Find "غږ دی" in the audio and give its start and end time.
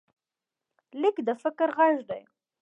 1.77-2.21